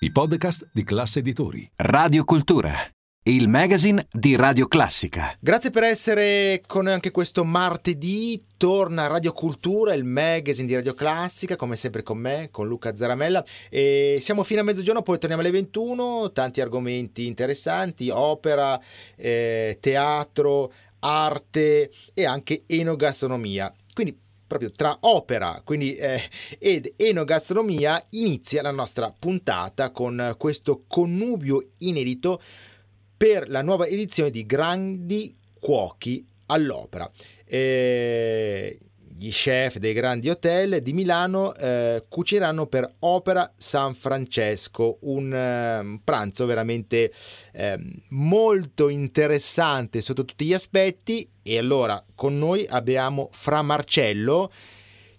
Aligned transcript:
i 0.00 0.12
podcast 0.12 0.68
di 0.72 0.84
classe 0.84 1.18
editori. 1.18 1.68
Radio 1.74 2.22
Cultura, 2.22 2.72
il 3.24 3.48
magazine 3.48 4.06
di 4.12 4.36
Radio 4.36 4.68
Classica. 4.68 5.36
Grazie 5.40 5.70
per 5.70 5.82
essere 5.82 6.62
con 6.64 6.84
noi 6.84 6.92
anche 6.92 7.10
questo 7.10 7.42
martedì. 7.44 8.44
Torna 8.56 9.08
Radio 9.08 9.32
Cultura, 9.32 9.94
il 9.94 10.04
magazine 10.04 10.68
di 10.68 10.74
Radio 10.76 10.94
Classica, 10.94 11.56
come 11.56 11.74
sempre 11.74 12.04
con 12.04 12.16
me, 12.16 12.48
con 12.52 12.68
Luca 12.68 12.94
Zaramella. 12.94 13.44
E 13.68 14.18
siamo 14.20 14.44
fino 14.44 14.60
a 14.60 14.64
mezzogiorno, 14.64 15.02
poi 15.02 15.18
torniamo 15.18 15.42
alle 15.42 15.50
21. 15.50 16.30
Tanti 16.30 16.60
argomenti 16.60 17.26
interessanti: 17.26 18.08
opera, 18.08 18.80
eh, 19.16 19.78
teatro, 19.80 20.70
arte 21.00 21.90
e 22.14 22.24
anche 22.24 22.62
enogastronomia. 22.66 23.74
Quindi 23.92 24.16
proprio 24.48 24.70
tra 24.70 24.96
opera 25.02 25.60
quindi, 25.62 25.94
eh, 25.94 26.20
ed 26.58 26.94
enogastronomia 26.96 28.04
inizia 28.10 28.62
la 28.62 28.72
nostra 28.72 29.14
puntata 29.16 29.90
con 29.90 30.34
questo 30.36 30.84
connubio 30.88 31.72
inedito 31.78 32.40
per 33.16 33.48
la 33.48 33.62
nuova 33.62 33.86
edizione 33.86 34.30
di 34.30 34.46
Grandi 34.46 35.36
Cuochi 35.60 36.24
all'Opera. 36.46 37.08
Eh, 37.44 38.78
gli 39.18 39.30
chef 39.30 39.78
dei 39.78 39.92
grandi 39.92 40.28
hotel 40.28 40.80
di 40.80 40.92
Milano 40.92 41.52
eh, 41.54 42.04
cucineranno 42.08 42.66
per 42.66 42.88
Opera 43.00 43.52
San 43.56 43.94
Francesco, 43.94 44.98
un 45.02 45.32
eh, 45.34 46.00
pranzo 46.04 46.46
veramente 46.46 47.12
eh, 47.52 47.78
molto 48.10 48.88
interessante 48.88 50.02
sotto 50.02 50.24
tutti 50.24 50.44
gli 50.44 50.54
aspetti 50.54 51.28
e 51.42 51.58
allora 51.58 52.02
con 52.14 52.38
noi 52.38 52.64
abbiamo 52.68 53.28
Fra 53.32 53.60
Marcello 53.62 54.52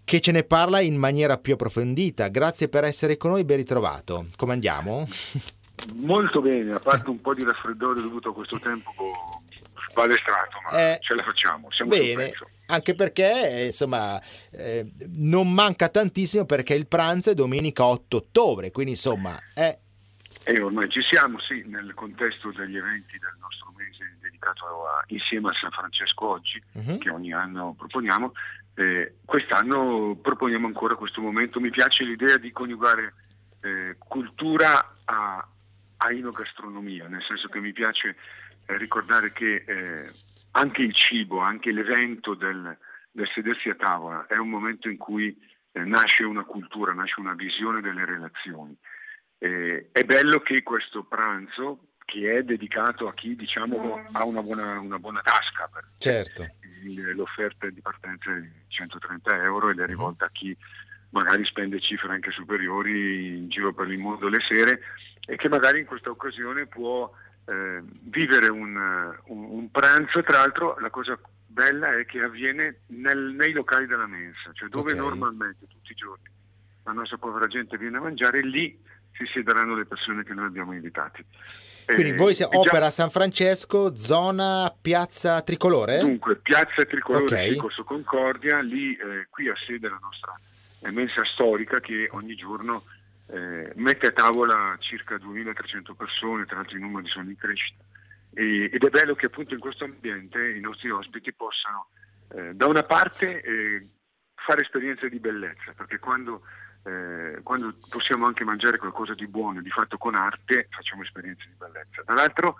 che 0.05 0.21
ce 0.21 0.31
ne 0.31 0.43
parla 0.43 0.79
in 0.79 0.95
maniera 0.95 1.37
più 1.37 1.53
approfondita. 1.53 2.29
Grazie 2.29 2.69
per 2.69 2.85
essere 2.85 3.17
con 3.17 3.31
noi, 3.31 3.43
ben 3.43 3.57
ritrovato. 3.57 4.27
Come 4.37 4.53
andiamo? 4.53 5.07
Molto 5.93 6.41
bene, 6.41 6.73
a 6.73 6.79
parte 6.79 7.09
un 7.09 7.21
po' 7.21 7.33
di 7.33 7.43
raffreddore 7.43 8.01
dovuto 8.01 8.29
a 8.29 8.33
questo 8.33 8.59
tempo 8.59 9.43
sbalestrato, 9.99 10.59
ma 10.63 10.93
eh, 10.93 10.97
ce 11.01 11.15
la 11.15 11.23
facciamo, 11.23 11.71
siamo 11.71 11.91
bene, 11.91 12.33
anche 12.67 12.95
perché 12.95 13.63
insomma 13.65 14.21
eh, 14.51 14.89
non 15.07 15.51
manca 15.53 15.89
tantissimo 15.89 16.45
perché 16.45 16.73
il 16.73 16.87
pranzo 16.87 17.31
è 17.31 17.33
domenica 17.33 17.83
8 17.85 18.17
ottobre, 18.17 18.71
quindi 18.71 18.91
insomma 18.91 19.37
è... 19.53 19.77
E 20.43 20.61
ormai 20.61 20.89
ci 20.89 21.01
siamo, 21.01 21.39
sì, 21.39 21.63
nel 21.67 21.93
contesto 21.93 22.51
degli 22.51 22.77
eventi 22.77 23.19
del 23.19 23.35
nostro 23.39 23.71
mese 23.75 24.17
dedicato 24.21 24.65
a, 24.87 25.03
insieme 25.07 25.49
a 25.49 25.53
San 25.53 25.69
Francesco 25.69 26.27
oggi, 26.27 26.63
uh-huh. 26.73 26.97
che 26.97 27.09
ogni 27.09 27.33
anno 27.33 27.75
proponiamo. 27.77 28.33
Eh, 28.73 29.15
quest'anno 29.25 30.17
proponiamo 30.19 30.65
ancora 30.65 30.95
questo 30.95 31.21
momento. 31.21 31.59
Mi 31.59 31.69
piace 31.69 32.03
l'idea 32.03 32.37
di 32.37 32.51
coniugare 32.51 33.13
eh, 33.61 33.95
cultura 33.99 34.95
a, 35.05 35.47
a 35.97 36.11
inogastronomia, 36.11 37.07
nel 37.07 37.23
senso 37.27 37.47
che 37.49 37.59
mi 37.59 37.73
piace 37.73 38.09
eh, 38.09 38.15
ricordare 38.77 39.31
che 39.31 39.63
eh, 39.65 40.11
anche 40.51 40.81
il 40.81 40.93
cibo, 40.93 41.39
anche 41.39 41.71
l'evento 41.71 42.33
del, 42.33 42.77
del, 43.11 43.29
sedersi 43.33 43.69
a 43.69 43.75
tavola 43.75 44.25
è 44.27 44.37
un 44.37 44.49
momento 44.49 44.89
in 44.89 44.97
cui 44.97 45.35
eh, 45.71 45.83
nasce 45.83 46.23
una 46.23 46.43
cultura, 46.43 46.93
nasce 46.93 47.19
una 47.19 47.33
visione 47.33 47.81
delle 47.81 48.05
relazioni. 48.05 48.75
Eh, 49.37 49.89
è 49.91 50.03
bello 50.03 50.39
che 50.39 50.63
questo 50.63 51.03
pranzo, 51.03 51.91
che 52.05 52.37
è 52.37 52.43
dedicato 52.43 53.07
a 53.07 53.13
chi 53.13 53.35
diciamo, 53.35 54.03
ha 54.11 54.25
una 54.25 54.41
buona, 54.41 54.79
una 54.79 54.99
buona 54.99 55.21
tasca, 55.21 55.69
certo. 55.97 56.45
l'offerta 57.13 57.69
di 57.69 57.81
partenza 57.81 58.35
è 58.35 58.39
di 58.39 58.51
130 58.67 59.43
euro 59.43 59.69
ed 59.69 59.79
è 59.79 59.85
rivolta 59.85 60.25
a 60.25 60.31
chi 60.31 60.55
magari 61.11 61.43
spende 61.45 61.79
cifre 61.79 62.11
anche 62.11 62.31
superiori 62.31 63.37
in 63.37 63.49
giro 63.49 63.73
per 63.73 63.89
il 63.89 63.97
mondo 63.97 64.27
le 64.27 64.39
sere 64.47 64.81
e 65.25 65.35
che 65.35 65.49
magari 65.49 65.79
in 65.79 65.85
questa 65.85 66.09
occasione 66.09 66.67
può 66.67 67.11
eh, 67.51 67.81
vivere 68.05 68.47
un, 68.49 68.75
un, 69.25 69.43
un, 69.43 69.71
pranzo, 69.71 70.23
tra 70.23 70.39
l'altro 70.39 70.77
la 70.79 70.89
cosa 70.89 71.19
bella 71.47 71.97
è 71.97 72.05
che 72.05 72.21
avviene 72.21 72.81
nel, 72.87 73.33
nei 73.35 73.51
locali 73.51 73.87
della 73.87 74.07
mensa, 74.07 74.51
cioè 74.53 74.69
dove 74.69 74.93
okay. 74.93 75.03
normalmente 75.03 75.67
tutti 75.67 75.91
i 75.91 75.95
giorni 75.95 76.29
la 76.89 76.91
nostra 76.91 77.17
povera 77.17 77.47
gente 77.47 77.77
viene 77.77 77.97
a 77.97 78.01
mangiare, 78.01 78.41
lì 78.41 78.77
si 79.13 79.25
siederanno 79.31 79.75
le 79.75 79.85
persone 79.85 80.23
che 80.23 80.33
noi 80.33 80.45
abbiamo 80.45 80.73
invitati. 80.73 81.23
Quindi 81.85 82.11
eh, 82.11 82.15
voi 82.15 82.33
siete 82.33 82.55
Opera 82.55 82.85
già... 82.85 82.91
San 82.91 83.09
Francesco, 83.09 83.95
zona 83.95 84.73
Piazza 84.79 85.41
Tricolore? 85.41 85.99
Dunque, 85.99 86.37
Piazza 86.37 86.85
Tricolore, 86.85 87.25
okay. 87.25 87.55
Corso 87.55 87.83
Concordia, 87.83 88.59
lì 88.61 88.93
eh, 88.93 89.27
qui 89.29 89.49
ha 89.49 89.55
sede 89.65 89.89
la 89.89 89.99
nostra 90.01 90.39
mensa 90.91 91.25
storica 91.25 91.79
che 91.81 92.07
ogni 92.11 92.35
giorno 92.35 92.83
eh, 93.31 93.71
mette 93.75 94.07
a 94.07 94.11
tavola 94.11 94.75
circa 94.79 95.17
2300 95.17 95.93
persone, 95.93 96.45
tra 96.45 96.57
l'altro 96.57 96.77
i 96.77 96.81
numeri 96.81 97.07
sono 97.07 97.29
in 97.29 97.35
crescita. 97.35 97.83
E, 98.33 98.69
ed 98.71 98.83
è 98.83 98.89
bello 98.89 99.15
che 99.15 99.27
appunto 99.27 99.53
in 99.53 99.59
questo 99.59 99.83
ambiente 99.85 100.49
i 100.49 100.59
nostri 100.59 100.89
ospiti 100.89 101.33
possano 101.33 101.89
eh, 102.29 102.53
da 102.53 102.67
una 102.67 102.83
parte 102.83 103.41
eh, 103.41 103.87
fare 104.35 104.61
esperienze 104.61 105.09
di 105.09 105.19
bellezza, 105.19 105.73
perché 105.75 105.99
quando, 105.99 106.41
eh, 106.83 107.39
quando, 107.43 107.75
possiamo 107.89 108.25
anche 108.25 108.43
mangiare 108.43 108.77
qualcosa 108.77 109.13
di 109.13 109.27
buono, 109.27 109.61
di 109.61 109.69
fatto 109.69 109.97
con 109.97 110.15
arte, 110.15 110.67
facciamo 110.69 111.03
esperienze 111.03 111.45
di 111.47 111.55
bellezza. 111.57 112.01
Dall'altro, 112.05 112.57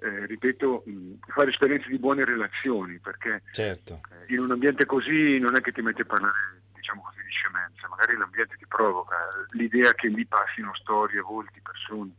eh, 0.00 0.26
ripeto, 0.26 0.82
mh, 0.84 1.12
fare 1.28 1.50
esperienze 1.50 1.88
di 1.88 1.98
buone 1.98 2.24
relazioni, 2.24 2.98
perché 2.98 3.42
certo. 3.52 4.00
Eh, 4.10 4.34
in 4.34 4.40
un 4.40 4.50
ambiente 4.50 4.84
così 4.84 5.38
non 5.38 5.56
è 5.56 5.60
che 5.60 5.72
ti 5.72 5.82
metti 5.82 6.02
a 6.02 6.06
parlare 6.06 6.62
diciamo 6.74 7.02
così, 7.02 7.22
di 7.22 7.30
scemenza, 7.30 7.61
magari 7.88 8.16
l'ambiente 8.16 8.56
ti 8.56 8.66
provoca, 8.66 9.16
l'idea 9.50 9.92
che 9.94 10.08
lì 10.08 10.24
passino 10.26 10.74
storie, 10.74 11.20
volti, 11.20 11.60
persone. 11.60 12.10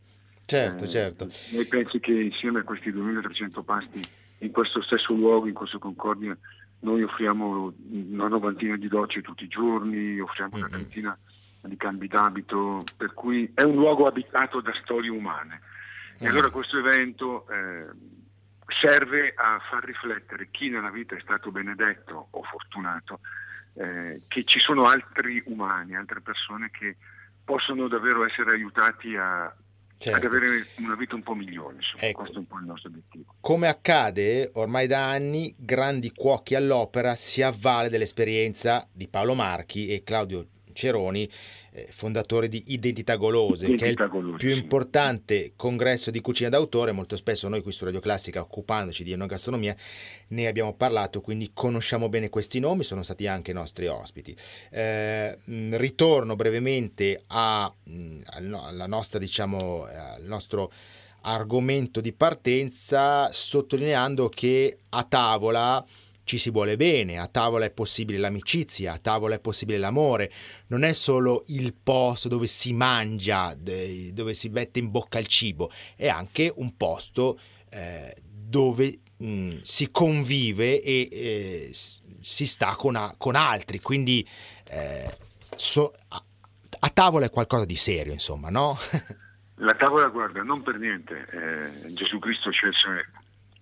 Certo, 0.46 0.84
eh, 0.84 0.88
certo. 0.90 1.28
E 1.51 1.66
pensi 1.66 2.00
che 2.00 2.12
insieme 2.12 2.59
a 2.59 2.63
questi 2.63 2.91
2300 2.91 3.63
pasti 3.63 4.02
in 4.40 4.52
questo 4.52 4.81
stesso 4.81 5.13
luogo, 5.13 5.47
in 5.47 5.53
questo 5.53 5.79
Concordia, 5.79 6.38
noi 6.79 7.02
offriamo 7.03 7.73
una 7.91 8.28
novantina 8.28 8.75
di 8.75 8.88
docce 8.88 9.22
tutti 9.22 9.46
i 9.46 9.47
giorni, 9.47 10.19
offriamo 10.19 10.57
una 10.57 10.68
trentina 10.68 11.18
di 11.62 11.78
cambi 11.78 12.07
d'abito, 12.07 12.84
per 12.97 13.13
cui 13.13 13.50
è 13.53 13.63
un 13.63 13.75
luogo 13.75 14.06
abitato 14.06 14.59
da 14.59 14.73
storie 14.84 15.09
umane. 15.09 15.62
E 16.19 16.28
allora 16.28 16.50
questo 16.50 16.78
evento 16.78 17.47
eh, 17.50 17.88
serve 18.81 19.34
a 19.35 19.59
far 19.69 19.84
riflettere 19.84 20.50
chi 20.52 20.69
nella 20.69 20.91
vita 20.91 21.16
è 21.16 21.19
stato 21.22 21.52
benedetto 21.52 22.28
o 22.31 22.44
fortunato 22.44 23.19
eh, 23.75 24.22
che 24.28 24.44
ci 24.45 24.59
sono 24.59 24.85
altri 24.85 25.41
umani, 25.45 25.95
altre 25.95 26.22
persone 26.22 26.69
che 26.72 26.97
possono 27.44 27.88
davvero 27.88 28.25
essere 28.25 28.51
aiutati 28.51 29.16
a, 29.16 29.53
Certo. 29.97 30.17
ad 30.17 30.25
avere 30.34 30.66
una 30.79 30.95
vita 30.95 31.16
un 31.16 31.23
po' 31.23 31.34
migliore. 31.34 31.75
Insomma, 31.75 32.03
ecco. 32.03 32.19
Questo 32.19 32.35
è 32.35 32.39
un 32.39 32.47
po' 32.47 32.57
il 32.57 32.66
nostro 32.66 32.89
obiettivo. 32.89 33.35
Come 33.39 33.67
accade 33.69 34.50
ormai 34.56 34.85
da 34.85 35.09
anni, 35.09 35.56
Grandi 35.57 36.11
Cuochi 36.11 36.56
all'Opera 36.56 37.16
si 37.16 37.41
avvale 37.41 37.88
dell'esperienza 37.89 38.85
di 38.91 39.07
Paolo 39.07 39.34
Marchi 39.34 39.88
e 39.88 40.03
Claudio 40.03 40.45
Ceroni, 40.73 41.29
eh, 41.72 41.88
fondatore 41.91 42.47
di 42.47 42.63
Identità 42.67 43.16
Golose, 43.16 43.66
Identità 43.66 44.09
che 44.09 44.17
è 44.17 44.19
il 44.19 44.35
più 44.35 44.50
importante 44.50 45.53
congresso 45.55 46.11
di 46.11 46.20
cucina 46.22 46.49
d'autore. 46.49 46.91
Molto 46.91 47.16
spesso 47.16 47.47
noi 47.47 47.61
qui 47.61 47.72
su 47.72 47.85
Radio 47.85 47.99
Classica, 47.99 48.41
occupandoci 48.41 49.03
di 49.03 49.14
enogastronomia, 49.14 49.75
ne 50.29 50.47
abbiamo 50.47 50.73
parlato, 50.73 51.22
quindi 51.22 51.52
conosciamo 51.53 52.09
bene 52.09 52.29
questi 52.29 52.59
nomi, 52.59 52.84
sono 52.84 53.03
stati 53.03 53.28
anche 53.28 53.52
i 53.52 53.53
nostri 53.53 53.87
ospiti. 53.87 54.35
Eh, 54.70 55.37
ritorno 55.72 56.35
brevemente 56.35 57.23
a, 57.28 57.73
alla 58.26 58.87
nostra, 58.87 59.19
diciamo, 59.19 59.85
al 59.85 60.23
nostro 60.23 60.72
argomento 61.26 62.02
di 62.02 62.11
partenza, 62.14 63.31
sottolineando 63.31 64.29
che 64.29 64.79
a 64.90 65.03
tavola 65.03 65.85
ci 66.23 66.37
si 66.37 66.49
vuole 66.52 66.78
bene, 66.78 67.20
a 67.20 67.28
tavola 67.28 67.66
è 67.66 67.72
possibile 67.72 68.17
l'amicizia, 68.17 68.93
a 68.93 68.97
tavola 68.97 69.35
è 69.35 69.40
possibile 69.40 69.78
l'amore, 69.78 70.31
non 70.67 70.84
è 70.84 70.93
solo 70.93 71.43
il 71.47 71.73
posto 71.73 72.29
dove 72.29 72.47
si 72.47 72.73
mangia, 72.73 73.53
dove 73.55 74.34
si 74.34 74.49
mette 74.49 74.79
in 74.79 74.91
bocca 74.91 75.20
il 75.20 75.28
cibo, 75.28 75.72
è 75.96 76.08
anche 76.08 76.52
un 76.55 76.75
posto 76.78 77.40
eh, 77.70 78.16
dove 78.22 78.99
mh, 79.17 79.58
si 79.61 79.91
convive 79.91 80.81
e 80.81 81.09
eh, 81.11 81.70
si 81.73 82.46
sta 82.46 82.76
con, 82.76 82.96
a, 82.96 83.16
con 83.17 83.35
altri, 83.35 83.79
quindi 83.79 84.28
eh, 84.66 85.17
so, 85.55 85.93
a, 86.09 86.23
a, 86.79 86.90
tavola 86.90 87.26
è 87.26 87.29
qualcosa 87.29 87.66
di 87.66 87.76
serio, 87.76 88.14
insomma, 88.14 88.49
no? 88.49 88.78
La 89.58 89.76
tavola, 89.76 90.08
guarda, 90.08 90.41
non 90.41 90.61
per 90.61 90.78
niente, 90.78 91.28
eh, 91.31 91.93
Gesù 91.93 92.19
Cristo 92.19 92.49
scelse 92.52 93.11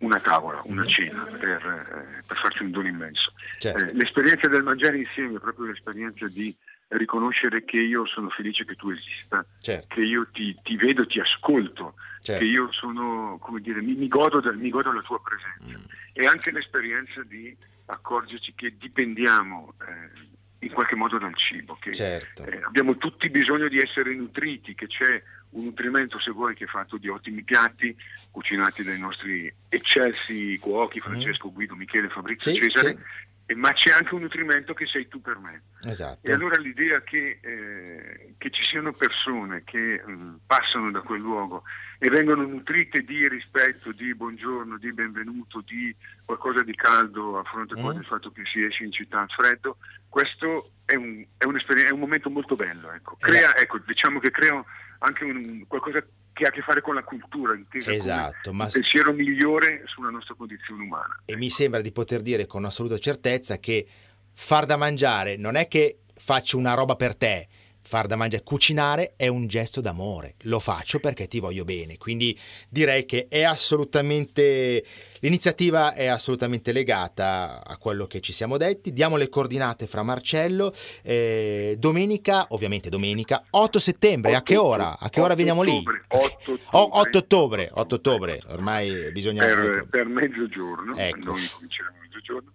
una 0.01 0.19
tavola, 0.19 0.61
una 0.65 0.83
mm. 0.83 0.87
cena 0.87 1.23
per, 1.23 1.65
eh, 1.65 2.23
per, 2.25 2.37
farci 2.37 2.63
un 2.63 2.71
dono 2.71 2.87
immenso. 2.87 3.33
Certo. 3.57 3.79
Eh, 3.79 3.93
l'esperienza 3.93 4.47
del 4.47 4.63
mangiare 4.63 4.97
insieme 4.97 5.37
è 5.37 5.39
proprio 5.39 5.67
l'esperienza 5.67 6.27
di 6.27 6.55
riconoscere 6.89 7.63
che 7.63 7.77
io 7.77 8.05
sono 8.05 8.29
felice 8.29 8.65
che 8.65 8.75
tu 8.75 8.89
esista, 8.89 9.45
certo. 9.59 9.95
che 9.95 10.01
io 10.01 10.27
ti, 10.31 10.57
ti, 10.61 10.75
vedo, 10.75 11.05
ti 11.05 11.19
ascolto, 11.19 11.95
certo. 12.19 12.43
che 12.43 12.49
io 12.49 12.71
sono, 12.71 13.37
come 13.39 13.61
dire, 13.61 13.81
mi, 13.81 13.93
mi, 13.93 14.07
godo, 14.07 14.41
mi 14.53 14.69
godo, 14.69 14.91
la 14.91 15.01
tua 15.01 15.21
presenza. 15.21 15.77
Mm. 15.77 15.83
E 16.13 16.25
anche 16.25 16.51
l'esperienza 16.51 17.23
di 17.23 17.55
accorgerci 17.85 18.53
che 18.55 18.75
dipendiamo 18.77 19.73
eh, 19.87 20.65
in 20.65 20.71
qualche 20.73 20.95
modo 20.95 21.17
dal 21.17 21.35
cibo, 21.35 21.77
che 21.79 21.93
certo. 21.93 22.43
eh, 22.43 22.61
abbiamo 22.63 22.97
tutti 22.97 23.29
bisogno 23.29 23.67
di 23.67 23.77
essere 23.77 24.13
nutriti, 24.15 24.75
che 24.75 24.87
c'è 24.87 25.21
un 25.51 25.65
nutrimento, 25.65 26.19
se 26.19 26.31
vuoi, 26.31 26.55
che 26.55 26.65
è 26.65 26.67
fatto 26.67 26.97
di 26.97 27.07
ottimi 27.07 27.43
piatti, 27.43 27.95
cucinati 28.29 28.83
dai 28.83 28.99
nostri 28.99 29.53
eccelsi 29.69 30.57
cuochi, 30.59 30.99
mm. 30.99 31.01
Francesco, 31.01 31.51
Guido, 31.51 31.75
Michele, 31.75 32.09
Fabrizio, 32.09 32.51
sì, 32.51 32.59
Cesare, 32.59 32.95
sì 32.95 33.29
ma 33.55 33.73
c'è 33.73 33.91
anche 33.91 34.13
un 34.13 34.21
nutrimento 34.21 34.73
che 34.73 34.85
sei 34.85 35.07
tu 35.07 35.21
per 35.21 35.37
me. 35.37 35.63
Esatto. 35.83 36.29
E 36.29 36.33
allora 36.33 36.57
l'idea 36.57 37.01
che, 37.01 37.39
eh, 37.41 38.33
che 38.37 38.49
ci 38.51 38.63
siano 38.63 38.93
persone 38.93 39.63
che 39.63 40.01
mh, 40.05 40.11
mm, 40.11 40.35
passano 40.45 40.91
da 40.91 41.01
quel 41.01 41.21
luogo 41.21 41.63
e 41.97 42.09
vengono 42.09 42.45
nutrite 42.45 43.01
di 43.01 43.27
rispetto, 43.27 43.91
di 43.91 44.13
buongiorno, 44.15 44.77
di 44.77 44.93
benvenuto, 44.93 45.61
di 45.65 45.93
qualcosa 46.25 46.63
di 46.63 46.75
caldo 46.75 47.39
a 47.39 47.43
fronte 47.43 47.79
mm. 47.79 47.89
del 47.89 48.05
fatto 48.05 48.31
che 48.31 48.43
si 48.45 48.63
esce 48.63 48.83
in 48.83 48.91
città 48.91 49.21
al 49.21 49.29
freddo, 49.29 49.77
questo 50.07 50.71
è 50.85 50.95
un, 50.95 51.25
è 51.37 51.45
un, 51.45 51.57
è 51.57 51.89
un 51.89 51.99
momento 51.99 52.29
molto 52.29 52.55
bello. 52.55 52.91
Ecco. 52.91 53.15
Crea, 53.19 53.55
ecco, 53.55 53.79
diciamo 53.79 54.19
che 54.19 54.31
crea 54.31 54.63
anche 55.03 55.23
un, 55.23 55.65
qualcosa 55.67 56.03
che 56.33 56.45
ha 56.45 56.47
a 56.47 56.51
che 56.51 56.61
fare 56.61 56.81
con 56.81 56.95
la 56.95 57.03
cultura, 57.03 57.53
intesa 57.53 57.91
esatto, 57.91 58.53
ma... 58.53 58.65
un 58.65 58.71
pensiero 58.71 59.13
migliore 59.13 59.83
sulla 59.85 60.09
nostra 60.09 60.33
condizione 60.35 60.83
umana. 60.83 61.21
E 61.25 61.35
mi 61.35 61.49
sembra 61.49 61.81
di 61.81 61.91
poter 61.91 62.21
dire 62.21 62.45
con 62.45 62.65
assoluta 62.65 62.97
certezza 62.97 63.57
che 63.57 63.85
far 64.33 64.65
da 64.65 64.77
mangiare 64.77 65.35
non 65.37 65.55
è 65.55 65.67
che 65.67 65.99
faccio 66.15 66.57
una 66.57 66.73
roba 66.73 66.95
per 66.95 67.15
te, 67.15 67.47
far 67.81 68.07
da 68.07 68.15
mangiare, 68.15 68.43
cucinare 68.43 69.13
è 69.15 69.27
un 69.27 69.47
gesto 69.47 69.81
d'amore, 69.81 70.35
lo 70.43 70.59
faccio 70.59 70.99
perché 70.99 71.27
ti 71.27 71.39
voglio 71.39 71.63
bene, 71.63 71.97
quindi 71.97 72.37
direi 72.69 73.05
che 73.05 73.27
è 73.27 73.43
assolutamente, 73.43 74.83
l'iniziativa 75.19 75.93
è 75.93 76.05
assolutamente 76.05 76.71
legata 76.71 77.63
a 77.65 77.77
quello 77.77 78.05
che 78.05 78.21
ci 78.21 78.33
siamo 78.33 78.57
detti, 78.57 78.93
diamo 78.93 79.17
le 79.17 79.29
coordinate 79.29 79.87
fra 79.87 80.03
Marcello, 80.03 80.73
eh, 81.03 81.75
domenica, 81.77 82.45
ovviamente 82.49 82.89
domenica, 82.89 83.43
8 83.49 83.79
settembre, 83.79 84.31
8, 84.31 84.39
a 84.39 84.43
che 84.43 84.57
ora? 84.57 84.99
A 84.99 85.09
che 85.09 85.19
ora 85.19 85.33
veniamo 85.33 85.61
ottobre, 85.61 86.01
lì? 86.09 86.19
8 86.19 86.51
ottobre, 86.51 86.61
8 86.71 87.17
ottobre, 87.17 87.69
8 87.73 87.95
ottobre, 87.95 88.41
ormai 88.47 89.11
bisogna... 89.11 89.43
Per, 89.43 89.59
ecco. 89.59 89.87
per 89.87 90.05
mezzogiorno, 90.05 90.95
ecco. 90.95 91.31
noi 91.31 91.49
cominceremo 91.51 91.95
a 91.97 92.01
mezzogiorno 92.01 92.51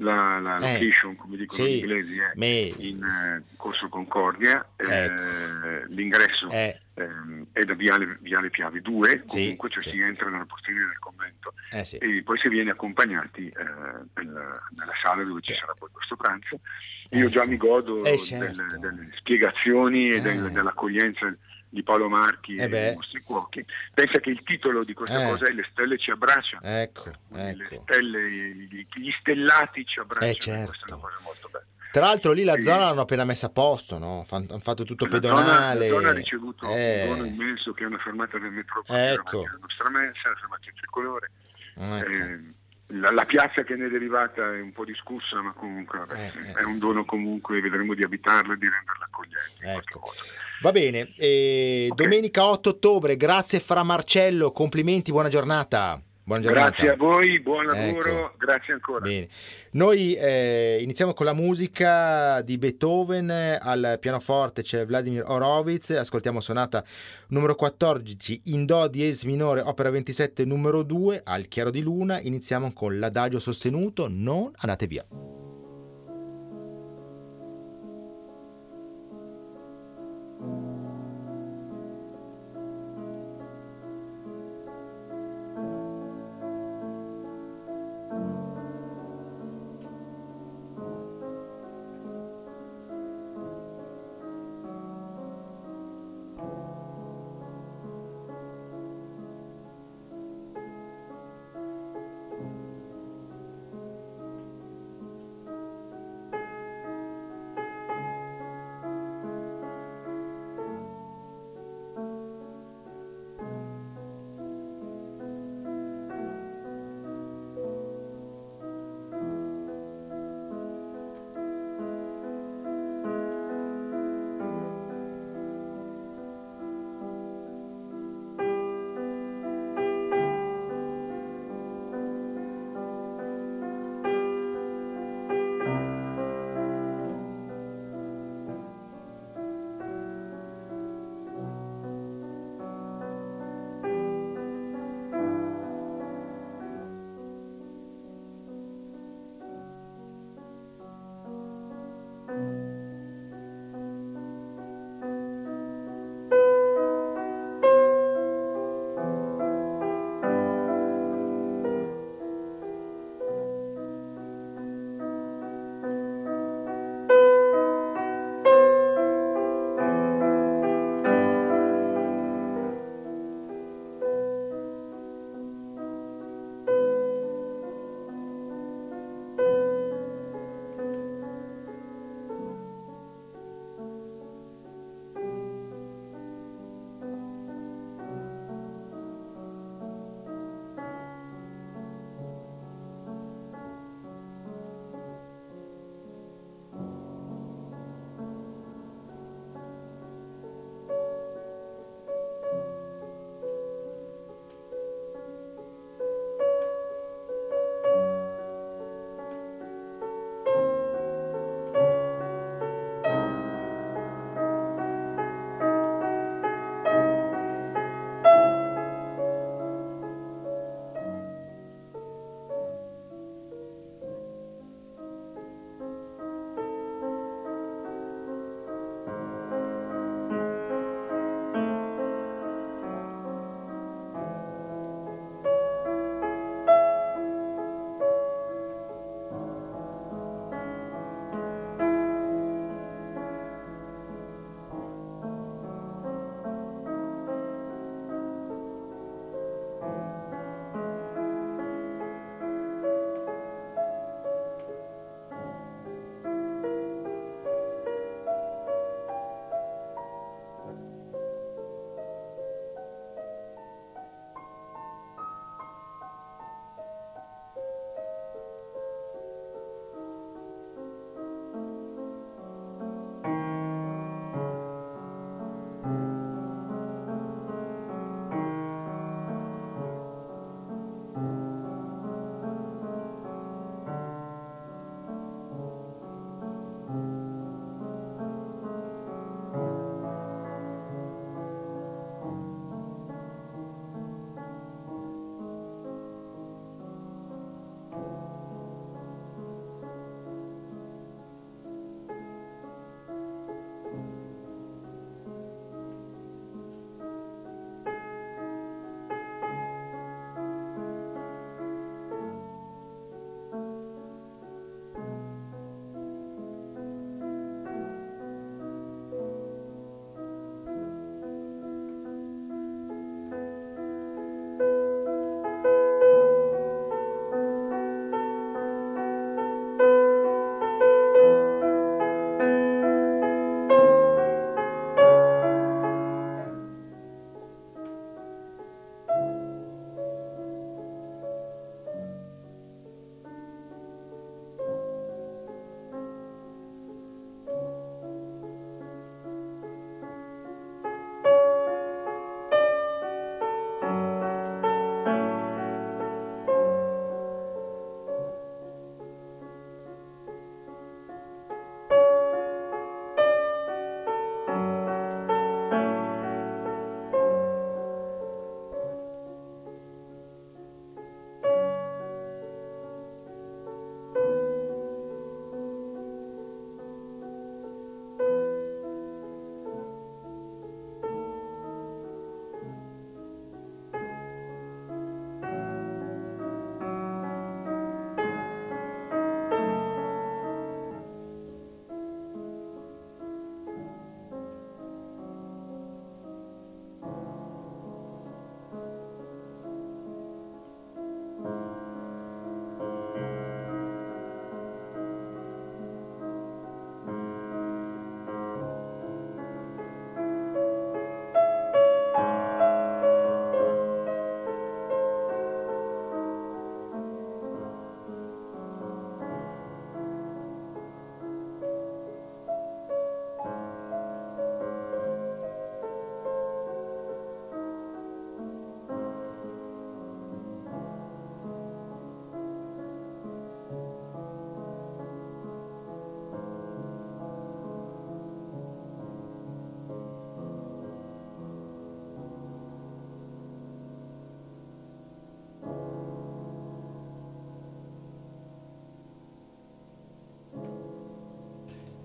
la, 0.00 0.38
la 0.38 0.56
eh, 0.58 0.72
location, 0.72 1.16
come 1.16 1.36
dicono 1.36 1.62
sì, 1.62 1.74
gli 1.74 1.78
inglesi, 1.78 2.18
è 2.18 2.32
me... 2.34 2.72
in 2.78 3.02
eh, 3.02 3.42
Corso 3.56 3.88
Concordia, 3.88 4.66
eh, 4.76 5.04
ecco. 5.04 5.92
l'ingresso 5.92 6.48
eh. 6.48 6.80
ehm, 6.94 7.46
è 7.52 7.62
da 7.64 7.74
Viale, 7.74 8.18
Viale 8.20 8.50
Piave 8.50 8.80
2, 8.80 9.24
comunque 9.26 9.68
sì, 9.68 9.74
cioè 9.74 9.82
sì. 9.82 9.90
si 9.90 10.00
entra 10.00 10.28
nella 10.30 10.46
posteriore 10.46 10.88
del 10.88 10.98
convento 10.98 11.54
eh, 11.70 11.86
e 11.98 12.22
poi 12.22 12.38
si 12.38 12.48
viene 12.48 12.70
accompagnati 12.70 13.46
eh, 13.46 13.52
nella, 14.14 14.62
nella, 14.76 14.94
sala 15.02 15.22
dove 15.22 15.40
ci 15.42 15.54
sarà 15.54 15.72
poi 15.78 15.88
questo 15.92 16.16
pranzo. 16.16 16.60
Io 17.10 17.28
già 17.28 17.40
ecco. 17.40 17.50
mi 17.50 17.56
godo 17.56 18.02
certo. 18.16 18.62
delle, 18.62 18.78
delle, 18.78 19.10
spiegazioni 19.16 20.10
e 20.10 20.20
del, 20.20 20.50
dell'accoglienza 20.50 21.34
di 21.70 21.82
Paolo 21.82 22.08
Marchi 22.08 22.56
eh 22.56 22.68
e 22.70 22.90
i 22.90 22.94
nostri 22.94 23.20
cuochi. 23.22 23.64
Pensa 23.94 24.18
che 24.18 24.30
il 24.30 24.42
titolo 24.42 24.84
di 24.84 24.92
questa 24.92 25.22
eh. 25.22 25.30
cosa 25.30 25.46
è 25.46 25.52
Le 25.52 25.66
stelle 25.70 25.96
ci 25.96 26.10
abbracciano. 26.10 26.62
Ecco, 26.62 27.10
ecco. 27.32 27.72
Le 27.72 27.80
stelle, 27.82 28.28
gli 28.28 29.10
stellati 29.20 29.86
ci 29.86 30.00
abbracciano. 30.00 30.32
Eh, 30.32 30.34
certo. 30.34 30.66
Questa 30.66 30.86
è 30.86 30.92
una 30.92 31.02
cosa 31.02 31.18
molto 31.22 31.48
bella. 31.50 31.64
Tra 31.92 32.02
l'altro 32.02 32.32
lì 32.32 32.44
la 32.44 32.54
sì. 32.54 32.62
zona 32.62 32.84
l'hanno 32.84 33.00
appena 33.00 33.24
messa 33.24 33.46
a 33.46 33.50
posto, 33.50 33.98
no? 33.98 34.24
hanno 34.30 34.60
fatto 34.60 34.84
tutto 34.84 35.06
la 35.06 35.10
pedonale. 35.10 35.48
Zona, 35.48 35.74
la 35.74 35.88
zona 35.88 36.08
ha 36.08 36.12
ricevuto 36.12 36.70
eh. 36.70 37.08
un 37.08 37.16
dono 37.16 37.26
immenso 37.26 37.72
che 37.72 37.82
è 37.82 37.86
una 37.86 37.98
fermata 37.98 38.38
del 38.38 38.52
metro 38.52 38.84
ecco. 38.86 39.42
la 39.42 39.58
nostra 39.60 39.90
mensa, 39.90 40.28
la 40.28 40.36
fermata 40.36 40.62
tricolore. 40.76 41.30
Ecco. 41.74 42.10
Eh, 42.10 42.40
la, 42.90 43.10
la, 43.10 43.24
piazza 43.24 43.62
che 43.62 43.76
ne 43.76 43.86
è 43.86 43.88
derivata 43.88 44.54
è 44.54 44.60
un 44.60 44.72
po' 44.72 44.84
discussa, 44.84 45.40
ma 45.40 45.52
comunque 45.52 45.98
vabbè, 45.98 46.32
eh, 46.34 46.60
è 46.60 46.64
un 46.64 46.78
dono 46.78 47.04
comunque, 47.04 47.60
vedremo 47.60 47.94
di 47.94 48.02
abitarla 48.02 48.54
e 48.54 48.56
di 48.56 48.66
renderla 48.68 49.04
accogliente. 49.04 49.88
Ecco. 49.88 50.02
Va 50.62 50.72
bene, 50.72 51.12
e 51.16 51.88
okay. 51.90 52.04
domenica 52.04 52.44
8 52.44 52.68
ottobre, 52.68 53.16
grazie 53.16 53.60
Fra 53.60 53.82
Marcello, 53.82 54.50
complimenti, 54.52 55.10
buona 55.10 55.28
giornata. 55.28 56.02
Buona 56.30 56.46
grazie 56.46 56.90
a 56.90 56.96
voi, 56.96 57.40
buon 57.40 57.64
lavoro, 57.64 58.26
ecco. 58.26 58.34
grazie 58.38 58.72
ancora. 58.72 59.00
Bene. 59.00 59.26
Noi 59.72 60.14
eh, 60.14 60.78
iniziamo 60.80 61.12
con 61.12 61.26
la 61.26 61.32
musica 61.32 62.40
di 62.42 62.56
Beethoven, 62.56 63.58
al 63.60 63.96
pianoforte 63.98 64.62
c'è 64.62 64.86
Vladimir 64.86 65.24
Horowitz, 65.26 65.90
ascoltiamo 65.90 66.38
sonata 66.38 66.84
numero 67.30 67.56
14 67.56 68.42
in 68.44 68.64
Do 68.64 68.86
diesis 68.86 69.24
minore, 69.24 69.60
opera 69.60 69.90
27 69.90 70.44
numero 70.44 70.84
2, 70.84 71.22
al 71.24 71.48
chiaro 71.48 71.72
di 71.72 71.82
luna, 71.82 72.20
iniziamo 72.20 72.72
con 72.72 73.00
l'adagio 73.00 73.40
sostenuto, 73.40 74.06
non 74.08 74.52
andate 74.58 74.86
via. 74.86 75.04